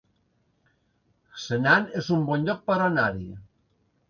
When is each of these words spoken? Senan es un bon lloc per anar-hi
Senan 1.43 1.85
es 2.01 2.09
un 2.17 2.25
bon 2.31 2.49
lloc 2.49 2.65
per 2.71 2.79
anar-hi 2.89 3.31